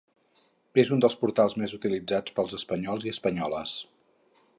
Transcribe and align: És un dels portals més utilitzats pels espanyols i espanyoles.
És 0.83 0.91
un 0.95 1.03
dels 1.03 1.15
portals 1.23 1.55
més 1.63 1.75
utilitzats 1.79 2.35
pels 2.39 2.57
espanyols 2.61 3.07
i 3.09 3.13
espanyoles. 3.17 3.75